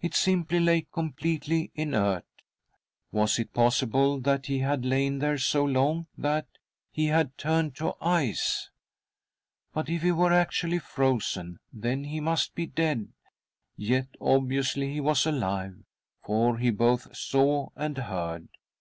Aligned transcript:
It 0.00 0.14
simply 0.16 0.58
lay 0.58 0.88
completely 0.92 1.70
inert! 1.76 2.26
Was 3.12 3.38
it 3.38 3.52
possible 3.54 4.20
that 4.22 4.46
he 4.46 4.58
had 4.58 4.84
lain 4.84 5.20
there 5.20 5.38
so 5.38 5.64
long 5.64 6.08
that, 6.18 6.48
he 6.90 7.06
had 7.06 7.38
turned 7.38 7.76
to 7.76 7.94
ice? 8.00 8.70
But 9.72 9.88
if 9.88 10.02
he 10.02 10.10
were 10.10 10.32
actually 10.32 10.80
frozen, 10.80 11.60
then 11.72 12.02
he 12.02 12.18
must 12.18 12.56
be 12.56 12.66
dead— 12.66 13.12
yet 13.76 14.08
obviously 14.20 14.92
he 14.92 15.00
was 15.00 15.26
alive, 15.26 15.76
for 16.24 16.58
he 16.58 16.70
both 16.70 17.16
saw 17.16 17.68
and 17.76 17.96
heard. 17.98 18.48